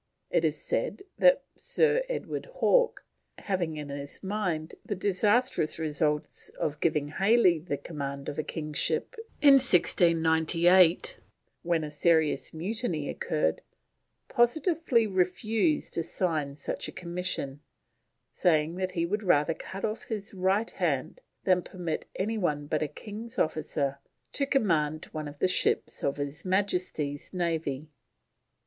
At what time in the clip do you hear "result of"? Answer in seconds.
5.77-6.79